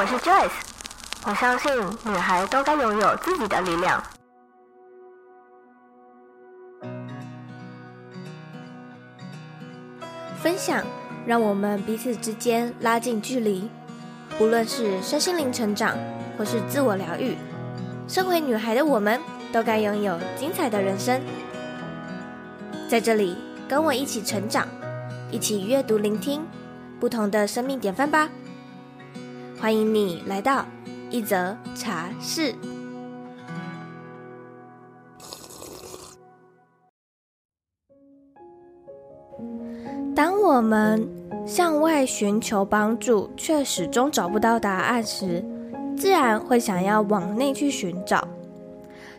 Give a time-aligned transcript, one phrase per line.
[0.00, 0.52] 我是 Joyce，
[1.26, 1.72] 我相信
[2.04, 4.00] 女孩都该拥有自己的力量。
[10.40, 10.84] 分享
[11.26, 13.68] 让我们彼此之间拉近距离，
[14.38, 15.96] 无论是身心灵成长
[16.38, 17.36] 或是自我疗愈，
[18.06, 19.20] 身为女孩的我们
[19.52, 21.20] 都该拥有精彩的人生。
[22.88, 23.36] 在这里，
[23.68, 24.64] 跟我一起成长，
[25.32, 26.46] 一起阅读、聆听
[27.00, 28.28] 不同的生命典范吧。
[29.60, 30.64] 欢迎你来到
[31.10, 32.54] 一则茶室。
[40.14, 41.08] 当我们
[41.44, 45.44] 向外寻求帮助，却始终找不到答案时，
[45.96, 48.26] 自然会想要往内去寻找。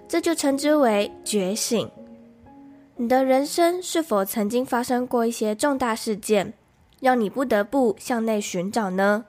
[0.08, 1.90] 这就称之为觉醒。
[2.96, 6.54] 你的人生是否曾经发生过一些重大事件，
[7.02, 9.26] 让你不得不向内寻找呢？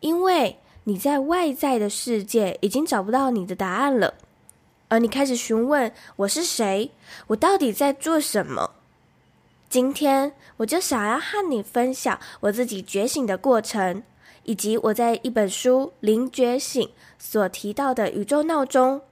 [0.00, 4.14] 因为你在外在的世界已经找不到你的答案了，
[4.88, 6.90] 而你开始询问：我是谁？
[7.28, 8.72] 我到底在做什么？
[9.68, 14.02] 今天我就想要和你分享我自己觉醒的过程，
[14.42, 16.82] 以及我在一本书《零觉醒》
[17.18, 19.02] 所提到的宇宙闹钟。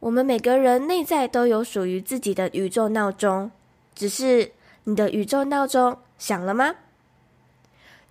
[0.00, 3.50] 我们每个人内在都有属于自己的宇宙闹钟，
[3.94, 4.52] 只是
[4.84, 6.76] 你的宇宙闹钟响了吗？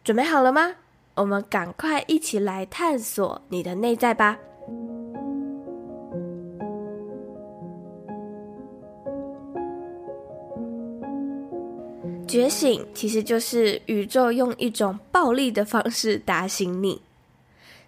[0.03, 0.75] 准备好了吗？
[1.21, 4.39] 我们赶快一起来探索你的内在吧。
[12.27, 16.99] 觉醒其实就是宇宙用一种暴力的方式打醒你。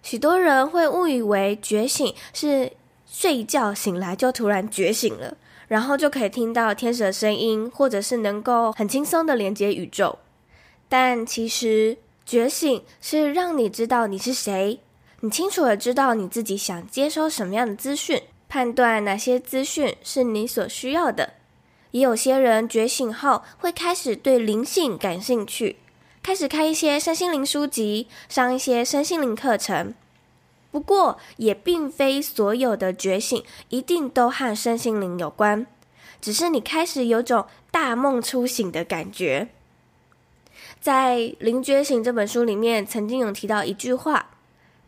[0.00, 2.70] 许多人会误以为觉醒是
[3.04, 10.20] 睡觉醒来就突然觉醒了，然后就可以听到天使的声音，或者是能够很轻松的连接宇宙。
[10.88, 11.96] 但其实，
[12.26, 14.80] 觉醒是让你知道你是谁，
[15.20, 21.34] 你清楚的知道你自己想接收什么样的资讯，判断哪些资讯是你所需要的。
[21.90, 25.76] 也有些人觉醒后会开始对灵性感兴趣，
[26.22, 29.94] 开始看一些身心灵书籍，上一些身心灵课程。
[30.72, 35.66] 不过，也并非所有的觉醒一定都和身心灵有关，
[36.20, 39.50] 只是你开始有种大梦初醒的感觉。
[40.84, 44.32] 在《灵觉醒》这本书里面，曾经有提到一句话：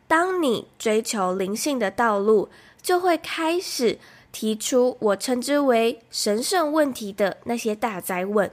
[0.06, 2.50] 当你追求灵性的道路，
[2.82, 3.98] 就会开始
[4.30, 8.50] 提出我称之为神圣问题的那些大哉问。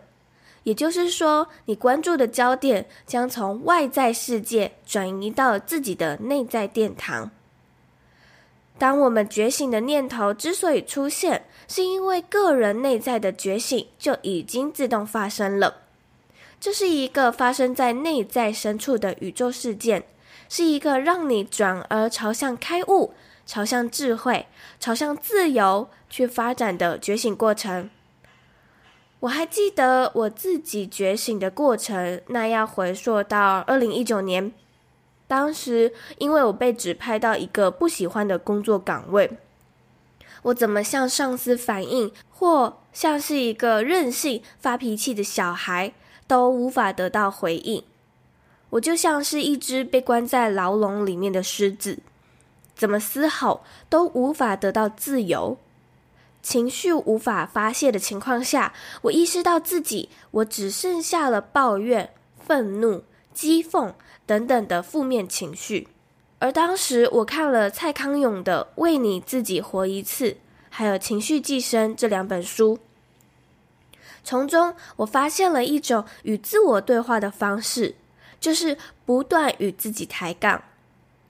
[0.64, 7.30] 也就是说，你关注的焦点将从外在世界转移到自己的内在殿堂。
[8.78, 15.83] 当我们觉醒的念头之所以出现，是因为个人内在的觉醒就已经自动发生了。
[16.64, 20.06] 这是一个发生在内在深处的宇宙事件，
[20.48, 23.14] 是一个让你转而朝向开悟、
[23.46, 24.48] 朝向智慧、
[24.80, 27.90] 朝向自由去发展的觉醒过程。
[29.20, 34.54] 我还记得我自己觉醒的过程，那要回溯到二零一九年，
[35.28, 39.30] 当时因为我被指派到一个不喜欢的工作岗位，
[40.44, 45.92] 我怎么向上司反映，或像是一个任性发脾气的小孩。
[46.28, 47.84] 都无法得到回应，
[48.72, 52.00] 我就像是一只被关在牢笼里面的狮子，
[52.76, 55.58] 怎么嘶吼都无法得到自由，
[56.42, 58.74] 情绪无法发泄的情况下，
[59.04, 63.04] 我意识到自己，我只剩下了抱怨、愤怒、
[63.36, 63.94] 讥讽
[64.26, 65.88] 等等的负面情绪。
[66.40, 70.32] 而当时我看了蔡康永的《为你自己活一次》，
[70.70, 72.80] 还有《情绪寄生》这两本书。
[74.24, 77.96] 从中，我发现了一种与自我对话的方式，
[78.40, 80.64] 就是不断与自己抬杠。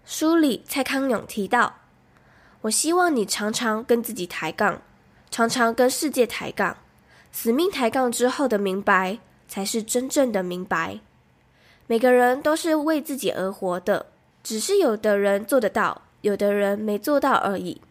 [0.05, 1.77] 书里蔡康永提到
[2.61, 4.81] ：“我希望你常常跟自己抬杠，
[5.31, 6.77] 常常跟世界抬杠，
[7.31, 10.99] 死命抬杠之后的明白，才是真正的明白。
[11.87, 14.07] 每个人都是为自己而活的，
[14.43, 17.81] 只是有的人做得到，有的人没做到而已。”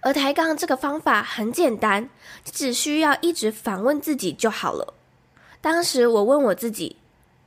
[0.00, 2.08] 而抬杠这个方法很简单，
[2.44, 4.94] 只需要一直反问自己就好了。
[5.60, 6.96] 当时我问我自己：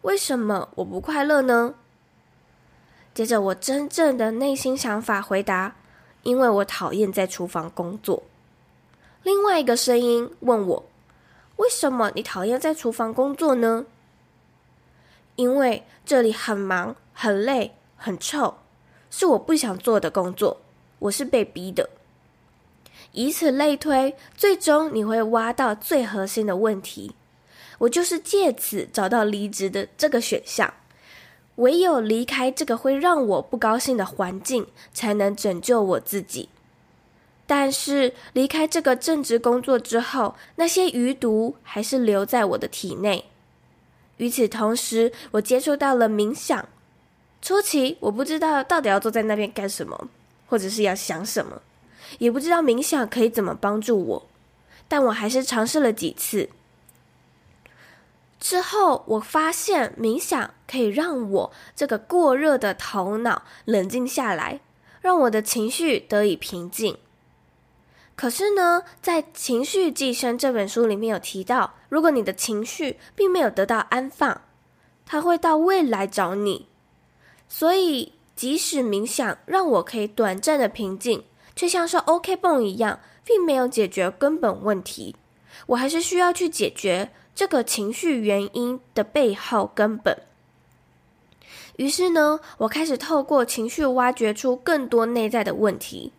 [0.02, 1.76] 为什么我不快乐呢？
[3.14, 5.76] 接着我真正的内心想法回答：
[6.24, 8.24] 因为我讨厌在厨房工作。
[9.24, 10.86] 另外一个声音问我：
[11.58, 13.86] 为什么你讨厌在厨房工作呢？
[15.36, 18.56] 因为这里很忙、很累、很臭，
[19.10, 20.58] 是我不想做的工作，
[21.00, 21.90] 我是被逼的。
[23.14, 27.16] 以此类推，最终你会挖到最核心的问题。
[27.80, 30.74] 我就是借此找到离职的这个选项。
[31.56, 36.50] 唯有离开这个会让我不高兴的环境，才能拯救我自己。
[37.46, 43.26] 但是离开这个正职工作之后，那些余毒还是留在我的体内。
[44.18, 46.70] 与此同时，我接触到了冥想。
[47.42, 50.08] 初期我不知道到底要坐在那边干什么，
[50.48, 51.62] 或者是要想什么，
[52.20, 54.28] 也不知道冥想可以怎么帮助我。
[54.88, 56.50] 但我还是尝试了几次。
[58.40, 64.60] 之后，我发现冥想可以让我这个过热的头脑冷静下来，
[65.00, 66.98] 让我的情绪得以平静。
[68.16, 74.42] 可是呢，在《情绪寄生》这本书里面有提到，如果你的情绪并没有得到安放，
[75.06, 76.68] 它会到未来找你。
[77.48, 81.24] 所以，即使冥想让我可以短暂的平静，
[81.62, 85.16] 却像是 OK 绷一样，并没有解决根本问题。
[85.68, 87.12] 我还是需要去解决。
[87.36, 90.24] 这个情绪原因的背后根本。
[91.76, 96.14] 于是呢，我开始透过情绪挖掘出更多内在的问题，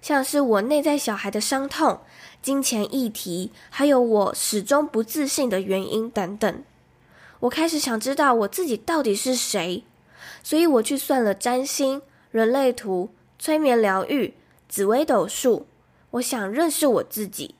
[0.00, 2.00] 像是我内在小孩的伤痛、
[2.40, 6.64] 金钱议题，还有我始终不自信的原因等等。
[7.40, 9.84] 我开始想知道我自己到底是谁，
[10.42, 12.00] 所以我去算了占星、
[12.30, 14.32] 人类图、催眠疗愈、
[14.76, 15.66] 紫微斗数，
[16.10, 17.54] 我想认识我自己。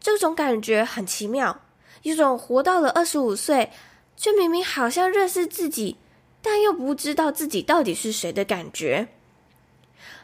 [0.00, 1.60] 这种感觉很奇妙，
[2.02, 3.70] 一种活到了二十五岁，
[4.16, 5.98] 却明明好像认识自己，
[6.42, 9.06] 但又不知道自己到底是谁的感觉。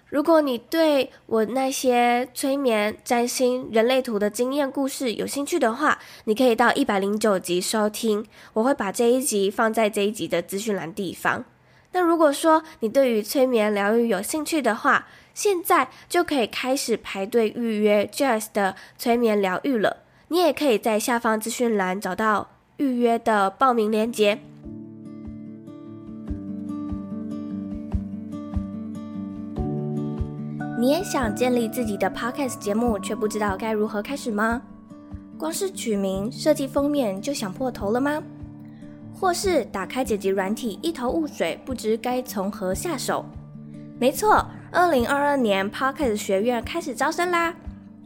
[0.09, 11.45] 如果你对我那些催眠、占星、人类图的经验故事有兴趣的话，你可以到一百零九集收听，我会把这一集放在这一集的资讯栏地方。
[11.93, 15.09] 那如果说你对于催眠疗愈有兴趣的话，
[15.39, 19.99] 现在就可以开始排队预约 Joyce 的催眠疗愈了。
[20.27, 22.49] 你也可以在下方资讯栏找到
[22.79, 24.41] 预约的报名链接。
[30.77, 34.61] 你也想建立自己的 Podcast 节目，却不知道该如何开始吗？
[35.39, 38.21] 光是取名、设计封面就想破头了吗？
[39.15, 43.25] 或是打开剪辑软体一头雾水，不知该从何下手？
[44.01, 44.45] 没错。
[44.71, 47.55] 二零二二年，Podcast 学院开始招生啦！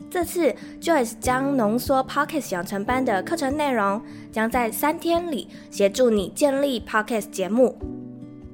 [0.09, 4.00] 这次 Joyce 将浓缩 Podcast 养成班的课程内容，
[4.31, 7.76] 将在三天里协助你建立 Podcast 节目。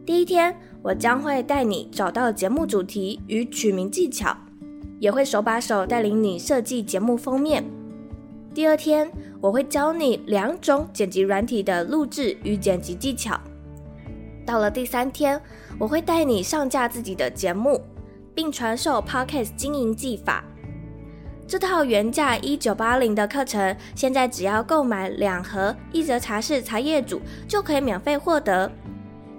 [0.07, 4.35] 第一天，我将会带你找到节目主题与取名技巧，
[4.99, 7.63] 也会手把手带领你设计节目封面。
[8.55, 13.39] 第二天，我会教你两种剪辑软体的录制与剪辑技巧。
[14.47, 15.39] 到了第三天，
[15.79, 17.79] 我会带你上架自己的节目。
[18.39, 20.45] 并传授 Podcast 经营技法。
[21.45, 28.71] 这套原价一九八零的课程，现在只要购买两盒一则茶室茶叶组就可以免费获得。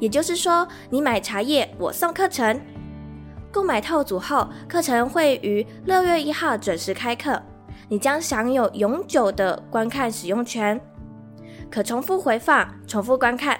[0.01, 2.59] 也就是说，你买茶叶，我送课程。
[3.49, 7.41] 购买套组后，课程会于六月一号准时开课，
[7.87, 10.77] 你将享有永久的观看使用权，
[11.71, 13.57] 可重复回放、重复观看。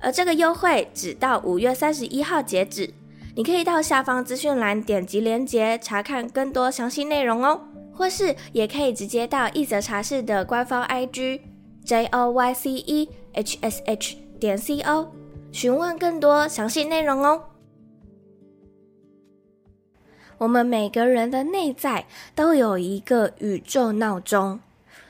[0.00, 2.92] 而这个优惠只到五月三十一号截止。
[3.36, 7.60] 你可以到下方资讯栏点击链接查看更多详细内容哦，
[7.92, 11.42] 或是也可以直接到一则茶室的官方 IG
[11.84, 15.12] J O Y C E H S H 点 C O
[15.52, 17.42] 询问更多详细内容哦。
[20.38, 24.60] 我们每个人的内在都有一个宇宙闹钟，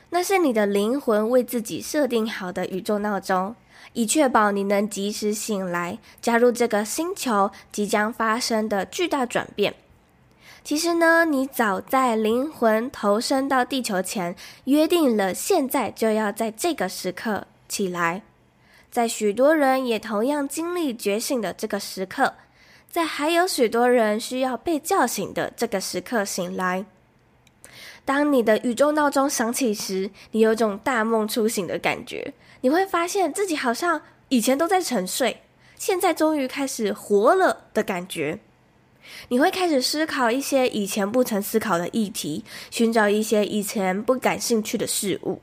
[0.09, 3.55] 那是你的灵魂为自己设定好的宇宙闹钟。
[3.97, 9.73] 以确保你能及时醒来，加入这个星球即将发生的巨大转变。
[10.63, 14.35] 其实呢，你早在灵魂投生到地球前，
[14.65, 18.21] 约定了现在就要在这个时刻起来。
[18.91, 22.35] 在许多人也同样经历觉醒的这个时刻，
[22.91, 26.85] 在还有许多人需要被叫醒的这个时刻醒来。
[28.05, 32.35] 当你的宇宙闹钟响起时，你有种大梦初醒的感觉。
[32.67, 35.41] 你会发现自己好像以前都在沉睡，
[35.77, 38.39] 现在终于开始活了的感觉。
[39.29, 45.41] 你会开始思考一些以前不曾思考的议题，寻找一些以前不感兴趣的事物。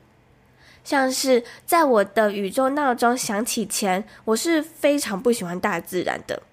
[0.83, 6.43] 像是在我的宇宙闹钟响起前，我是非常不喜欢大自然的，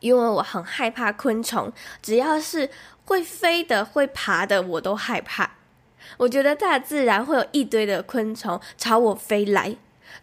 [0.00, 2.68] 因为我很害怕昆虫，只要是
[3.04, 5.55] 会飞的、会爬的，我都害怕。
[6.18, 9.76] 我觉得大自然会有一堆的昆虫朝我飞来，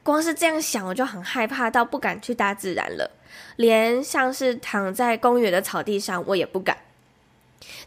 [0.03, 3.11] 光是这样想我就很害怕到不敢去大自然了，
[3.57, 6.77] 连像是躺在公园的草地上我也不敢。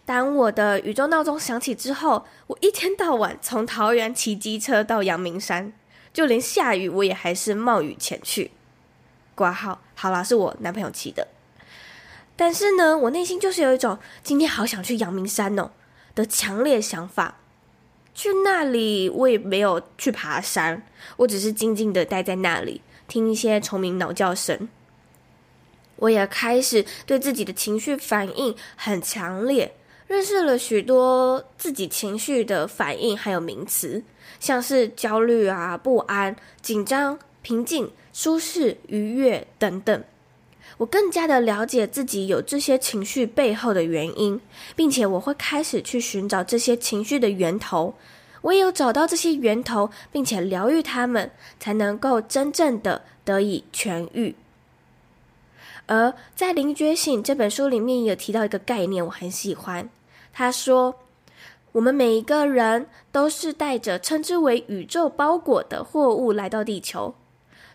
[0.04, 5.72] 当我的宇宙闹钟响起之后，我一天到晚从桃园骑机车到阳明山，
[6.12, 8.52] 就连下雨我也还是冒雨前去。
[9.34, 11.28] 挂号，好啦，是我男朋友骑的。
[12.36, 15.72] 但是呢，我内心就是有一种今天好想去阳明山哦
[16.14, 17.36] 的强烈想法。
[18.16, 20.82] 去那里，我也没有去爬山，
[21.18, 24.70] 我只是静静的待在那里，听一些虫鸣鸟叫声。
[25.96, 29.74] 我也开始对自己的情绪反应很强烈，
[30.06, 34.02] 认识了许多自己情绪的反应，还有名词，
[34.40, 40.02] 像是焦虑啊、不安、紧张、平静、舒适、愉悦等等。
[40.78, 44.40] 我更加的了解自己有这些情绪背后的原因，
[44.74, 47.94] 并且我会开始去寻找这些情绪的源头。
[48.42, 54.36] 唯有找到这些源头，并且疗愈他们，才能够真正的得以痊愈。
[55.86, 59.88] 而在《灵觉醒》这本书里面有提到一个概念，我很喜欢。
[60.32, 60.96] 他说
[61.72, 67.14] ：“我们每一个人都是带着称之为宇宙包裹的货物来到地球，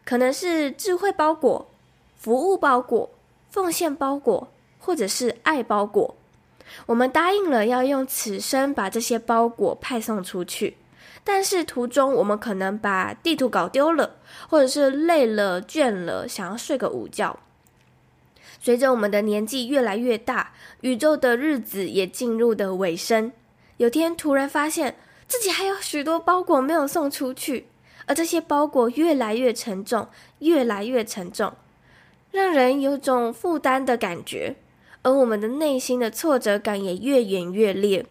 [0.05, 1.67] 可能是智慧包裹。”
[2.22, 3.10] 服务包裹、
[3.50, 4.48] 奉献包裹，
[4.78, 6.16] 或者是爱包裹，
[6.86, 10.78] 我们答应了要用此生把这些包裹派送出去，
[11.24, 17.40] 但是途中我们可能把地图搞丢了，或者是累了、倦了，想要睡个午觉。
[18.60, 23.32] 随着我们的年纪越来越大，宇宙的日子也进入的尾声，
[23.78, 24.96] 有天突然发现
[25.28, 27.66] 自己还有许多包裹没有送出去，
[28.06, 31.51] 而这些包裹越来越沉重，越来越沉重。
[32.32, 34.56] 让人有种负担的感觉，
[35.02, 38.06] 而我们的内心的挫折感也越演越烈。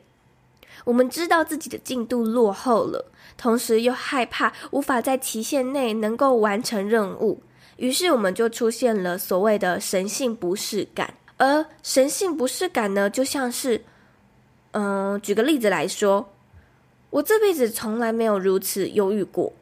[0.85, 7.43] 我们知道自己的进度落后了，同时又害怕无法在期限内能够完成任务，
[7.77, 11.15] 于是我们就出现了所谓的神性不适感。
[11.37, 13.83] 而神性不适感呢，就像是，
[14.73, 16.31] 嗯、举个例子来说，
[17.09, 19.53] 我这辈子从来没有如此忧郁过，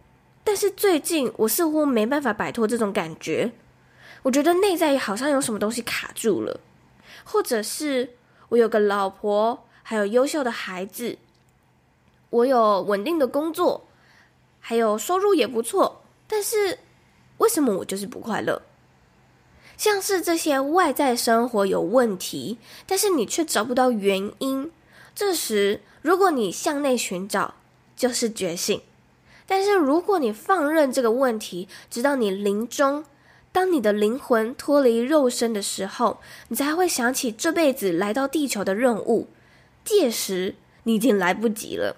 [0.42, 3.52] 但是最近我似乎没办法摆脱这种感觉。
[4.28, 6.60] 我觉得内在好像有什么东西卡住了，
[7.24, 8.10] 或者是
[8.50, 11.16] 我有个老婆，还有优秀的孩子，
[12.28, 13.88] 我有稳定的工作，
[14.60, 16.78] 还有收入也不错，但是
[17.38, 18.60] 为什么我就是不快乐？
[19.78, 24.70] 像是这些外在生活有问题，但是你却找不到原因。
[25.14, 27.54] 这时，如果你向内寻找，
[27.96, 28.80] 就是觉醒；
[29.46, 33.06] 但是如果你放任这个问题，直到你临终。
[33.50, 39.28] 当你的灵魂脱离肉身的时候，你才会想起这辈子来到地球的任务。
[39.84, 41.96] 届时，你已经来不及了，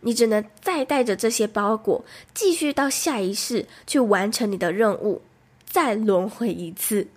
[0.00, 5.22] 你只能再带着这些包裹，继续到下一世去完成你的任务，
[5.68, 7.08] 再轮回一次。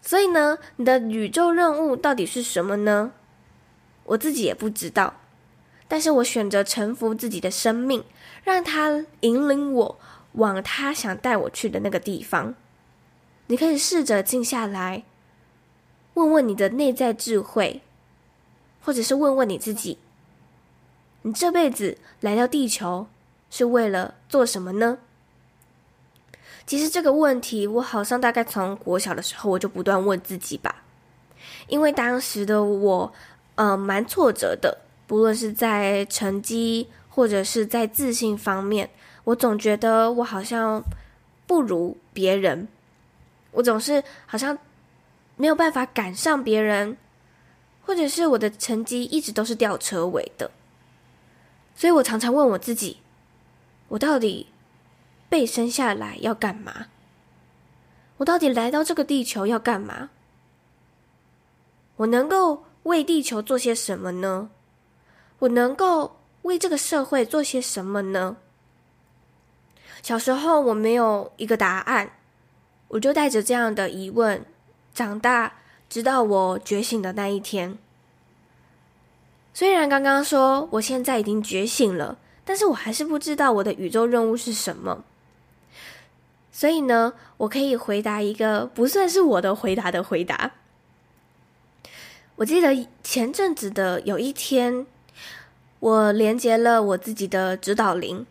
[0.00, 3.12] 所以呢，你的宇宙任务到底是什么呢？
[4.04, 5.20] 我自己也不知道，
[5.86, 8.02] 但是我选择臣服自己的生命，
[8.42, 9.98] 让它引领我。
[10.34, 12.54] 往他想带我去的那个地方，
[13.46, 15.04] 你可以试着静下来，
[16.14, 17.82] 问问你的内在智慧，
[18.82, 19.98] 或者是问问你自己：
[21.22, 23.06] 你这辈子来到地球
[23.48, 24.98] 是为了做什么呢？
[26.66, 30.82] 其实这个问题，我好像大概从国小的时候我就不断问自己吧，
[31.68, 33.12] 因为当时的我，
[33.54, 38.90] 呃，蛮挫折的，不论是在成绩或者是在自信方面。
[39.24, 40.82] 我总觉得我好像
[41.46, 42.68] 不如别人，
[43.52, 44.58] 我总是好像
[45.36, 46.96] 没有办法赶上别人，
[47.82, 50.50] 或者是我的成绩一直都是吊车尾的，
[51.74, 52.98] 所以我常常问我自己：
[53.88, 54.48] 我到底
[55.28, 56.86] 被生下来要干嘛？
[58.18, 60.10] 我到底来到这个地球要干嘛？
[61.96, 64.50] 我能够为地球做些什么呢？
[65.40, 68.36] 我能够为这个社会做些什么呢？
[70.04, 72.10] 小时候我没有一个答案，
[72.88, 74.44] 我就带着这样的疑问
[74.92, 75.54] 长大，
[75.88, 77.78] 直到我觉醒的那一天。
[79.54, 85.02] 虽然刚刚说我现在已经觉醒了，但是我还是不知道我的宇宙任务是什么。
[86.52, 90.50] 所以呢，我可以回答一个不算是我的回答的回答。
[92.36, 94.86] 我记得前阵子的有一天，
[95.80, 98.26] 我连接了我自己的指导灵。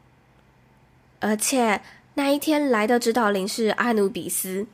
[1.24, 1.80] 而且
[2.16, 4.68] 那一天来的指导灵是阿努比斯，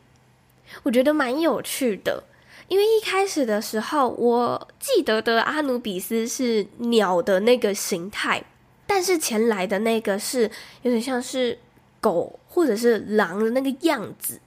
[0.81, 2.23] 我觉得蛮有趣的，
[2.67, 8.43] 因为一开始的时候，我记得的阿努比斯是鸟的那个形态，
[8.87, 10.49] 但是前来的那个是
[10.81, 11.59] 有点像是
[12.01, 14.39] 狗或者是狼的那个样子，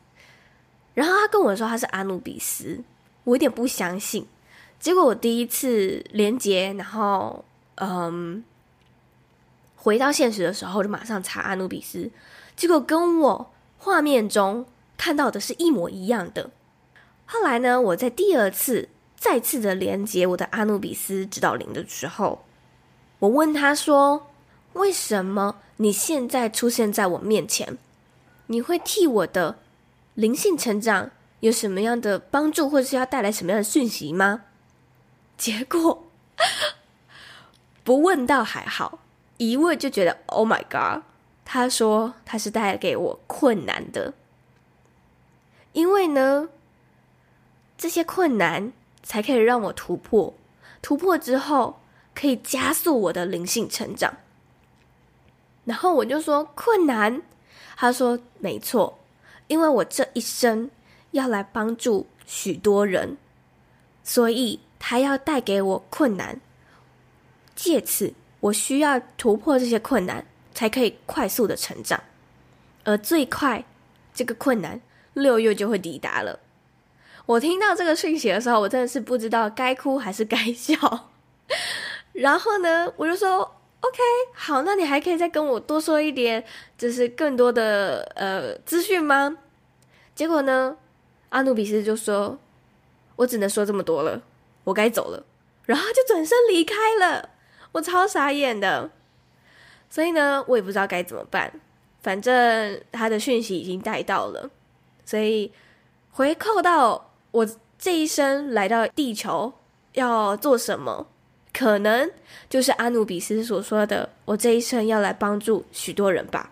[0.95, 2.83] 然后他跟我说他是阿努比斯，
[3.23, 4.27] 我有点不相信，
[4.81, 7.45] 结果我第一次连接，然后
[7.77, 8.43] 嗯。
[9.83, 12.09] 回到现实的时候，就马上查阿努比斯，
[12.55, 14.65] 结果跟我画面中
[14.97, 16.51] 看到的是一模一样的。
[17.27, 22.45] 后来呢，我在第二次再次的连接我的阿努比斯指导灵的时候，
[23.19, 24.29] 我问他说
[24.75, 27.77] ：“为什么你现在出现在我面前？
[28.47, 29.59] 你会替我的
[30.15, 31.11] 灵性成长
[31.41, 34.43] 有什么样的帮助，或是要带来什么样的讯息吗？”
[35.37, 36.07] 结果
[37.83, 39.01] 不问倒还好，
[39.39, 41.03] 一问就觉得 “Oh my God”。
[41.45, 44.15] 他说他是带给我困难的，
[45.73, 46.49] 因为呢，
[47.77, 48.73] 这些困难
[49.03, 50.33] 才可以让我突破，
[50.81, 51.81] 突破之后
[52.15, 54.17] 可以加速我的灵性成长。
[55.65, 57.23] 然后我就说困难，
[57.77, 59.01] 他说没错，
[59.49, 60.71] 因为我这一生
[61.11, 63.19] 要来帮助许多人，
[64.05, 66.41] 所以他要带给我困难，
[67.55, 70.25] 借此我需要突破这些困难。
[70.55, 71.99] 才可以快速的成长，
[72.85, 73.65] 而最快
[74.13, 74.79] 这个困难
[75.15, 76.41] 六月就会抵达了。
[77.25, 81.09] 我听到这个讯息的时候，我真的是不知道该哭还是该笑。
[82.13, 83.39] 然后呢，我就说
[83.81, 83.99] ：“OK，
[84.35, 86.45] 好，那你还可以再跟我多说一点，
[86.77, 89.39] 就是更多的呃资讯吗？”
[90.15, 90.77] 结果呢，
[91.31, 92.39] 阿努比斯就说
[93.17, 94.21] ：“我只能说这么多了，
[94.65, 95.25] 我该走了。”
[95.65, 97.31] 然后就转身离开了，
[97.73, 98.91] 我超傻眼的。
[99.91, 101.53] 所以呢，我也不知道该怎么办。
[102.03, 104.51] 反正他的讯息已经带到了，
[105.05, 105.53] 所以
[106.11, 107.47] 回扣到我
[107.79, 109.53] 这一生来到地球
[109.93, 111.07] 要做什么，
[111.53, 112.11] 可能
[112.49, 116.51] 就是阿努比斯所说的，我这一生要来帮助许多人吧。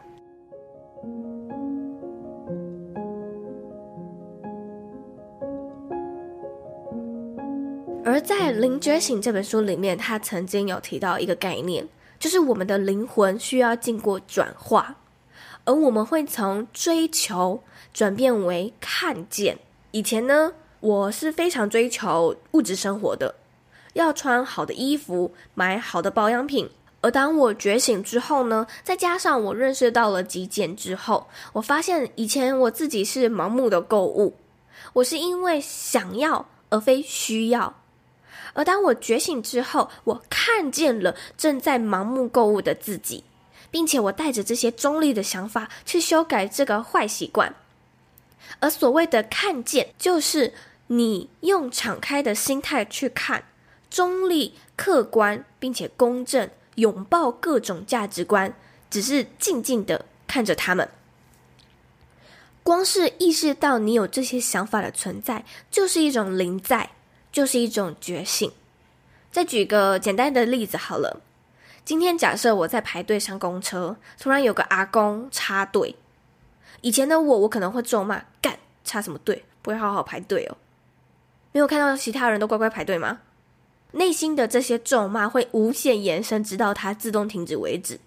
[8.20, 11.88] 在《灵觉醒》这本书里面，他曾经有提到一个概念。
[12.18, 14.94] 就是我们的灵魂需要经过转化，
[15.64, 17.62] 而我们会从追求
[17.94, 19.58] 转变为看见。
[19.92, 23.36] 以前呢，我是非常追求物质生活的，
[23.94, 26.68] 要穿好的衣服，买好的保养品。
[27.00, 34.36] 而当我觉醒之后呢，再加上我认识到了极简之后，我发现以前我自己是盲目的购物，
[34.92, 37.79] 我是因为想要而非需要。
[38.52, 43.24] 而当我觉醒之后，我看见了正在盲目购物的自己，
[43.70, 47.54] 并且我带着这些中立的想法去修改这个坏习惯。
[48.58, 50.52] 而所谓的看见，就是
[50.88, 53.44] 你用敞开的心态去看，
[53.88, 58.52] 中立、客观，并且公正，拥抱各种价值观，
[58.90, 60.88] 只是静静的看着他们。
[62.62, 66.90] 光是意识到你有这些想法的存在，就是一种临在。
[67.32, 68.50] 就是一种觉醒。
[69.30, 71.20] 再举个简单的例子好了，
[71.84, 75.94] 今天假设我在排队上公车，突然有个阿公插队，
[76.80, 79.44] 以前的我，我可能会咒骂：干，插什么队？
[79.62, 80.56] 不会好好排队哦。
[81.52, 83.20] 没有看到其他人都乖乖排队吗？
[83.92, 87.98] 内心的这些咒骂会无限延伸，直到它自动停止为止。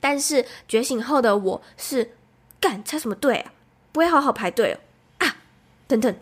[0.00, 2.12] 但是觉醒后的我是：
[2.60, 3.52] 干，插什么队啊？
[3.90, 4.78] 不会好好排队哦。
[5.26, 5.36] 啊，
[5.86, 6.14] 等等，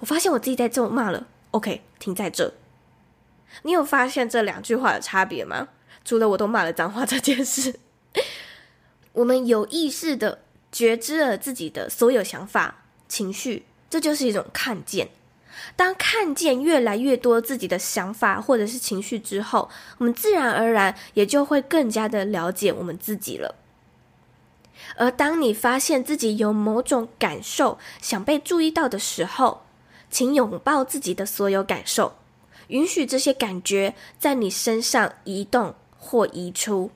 [0.00, 1.26] 我发现我自己在咒骂了。
[1.52, 2.54] OK，停在这。
[3.62, 5.68] 你有发现这两句话的差别吗？
[6.04, 7.78] 除了我都骂了脏话这件事，
[9.12, 15.10] 我们有意识的觉知了自己的所有想法、情绪，这就是一种看见。
[15.74, 23.56] 当看见越来越多自己的想法或者是情绪之后，我们自然而然也就会更加的了解我们自己了。
[24.96, 29.62] 而当你发现自己有某种感受想被注意到的时候，
[30.10, 32.14] 请拥抱自己的所有感受，
[32.68, 36.90] 允许这些感觉在你身上移动或移出。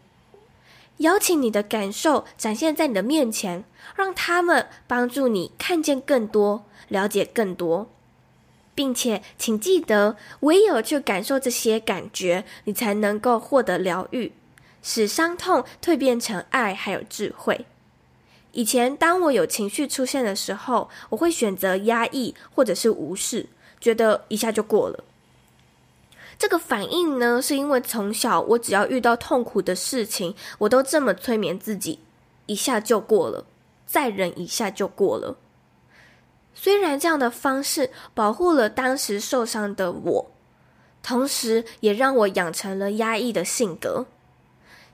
[0.98, 3.64] 邀请你的感受展现在你的面前，
[3.96, 7.90] 让他们帮助你看见更多、了解更多，
[8.74, 14.32] 并且请记得，唯有去感受这些感觉，你才能够获得疗愈，
[14.82, 17.66] 使伤痛蜕变成爱还有智慧。
[18.52, 23.46] 以前，当我有情绪出现的时候，我会选择压抑或者是无视，
[23.80, 25.04] 觉得一下就过了。
[26.38, 32.00] 这个反应呢，是因为从小我只要遇到痛苦的事情，我都这么催眠自己，
[32.46, 33.44] 一下就过了，
[33.86, 35.36] 再忍一下就过了。
[36.54, 40.30] 虽然这样的方式保护了当时受伤的我，
[41.02, 44.04] 同时也让我养成了压抑的性格。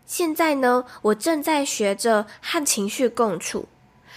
[0.09, 3.69] 现在呢，我正在学着和情绪共处。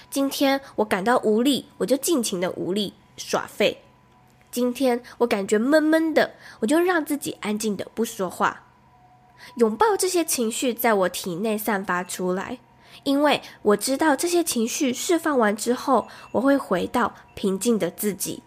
[0.10, 3.84] 今天我感到无力，我就尽情的无力耍废。
[4.50, 8.64] 今天我感觉闷闷的，我就让自己安静的不说话，
[9.56, 12.60] 拥抱这些情绪在我体内散发出来，
[13.04, 18.42] 因为我知道这些情绪释放完之后，我会回到平静的自己。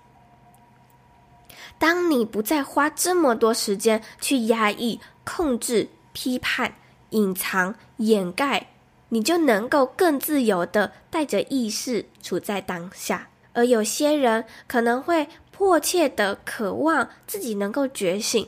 [1.79, 6.75] 当你不再花这么多时间去压抑、控制、批判、
[7.15, 8.69] 隐藏、掩盖，
[9.09, 13.29] 你就能够更自由的带着意识处在当下。
[13.55, 18.47] 而有些人可能会迫切的渴望自己能够觉醒。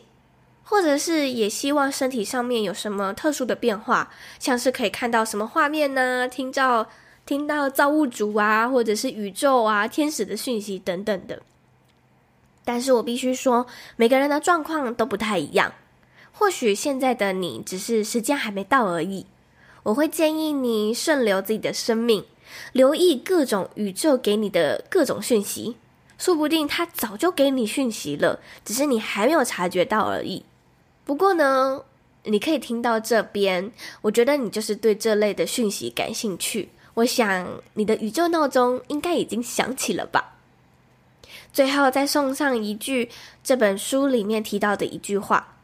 [0.68, 6.26] 或者是也希望身体上面有什么特殊的变化，像是可以看到什么画面呢？
[6.26, 6.88] 听到
[7.24, 11.40] 听到造物主啊，或者是宇宙啊、天使的讯息等等的。
[12.64, 15.72] 但是我必须说，每个人的状况都不太一样。
[16.38, 19.24] 或许现在的你只是时间还没到而已。
[19.84, 22.24] 我会建议你顺流自己的生命，
[22.72, 25.76] 留意各种宇宙给你的各种讯息，
[26.18, 30.44] 说不定他早就给你讯息了，只是你还没有察觉到而已。
[31.04, 31.82] 不过呢，
[32.24, 33.72] 你可以听到这边，
[34.02, 36.68] 我觉得你就是对这类的讯息感兴趣。
[36.94, 40.34] 我想你的宇宙闹钟应该已经响起了吧？
[41.52, 43.08] 最后再送上一句
[43.42, 45.55] 这本书里面提到的一句话：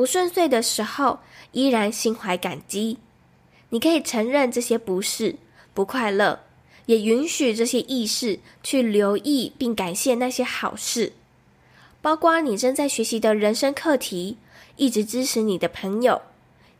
[0.00, 1.18] 不顺遂的时候，
[1.52, 2.96] 依然心怀感激。
[3.68, 5.36] 你可以承认这些不是
[5.74, 6.40] 不快乐，
[6.86, 11.12] 也允许这些意识去留意并感谢那些好事。
[12.00, 14.38] 包括你正在学习的人生课题，
[14.76, 16.22] 一直支持你的朋友，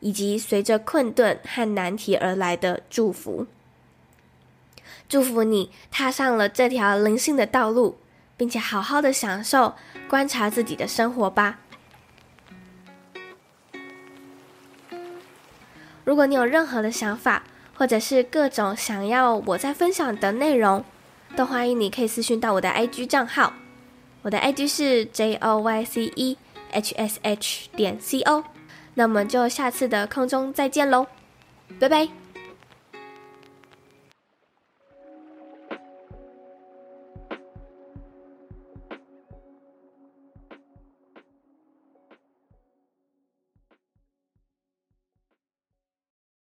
[0.00, 3.46] 以及随着困顿和难题而来的祝福。
[5.10, 7.98] 祝福你踏上了这条灵性的道路，
[8.38, 9.74] 并且好好的享受
[10.08, 11.58] 观察自己的生活吧。
[16.10, 20.84] 如果你有任何的想法，或者是各种想要我再分享的内容，
[21.36, 23.52] 都欢迎你可以私信到我的 IG 账号。
[24.22, 26.36] 我的 IG 是 J O Y C E
[26.72, 28.42] H S H 点 C O，
[28.94, 31.06] 那我们就下次的空中再见喽，
[31.78, 32.19] 拜拜。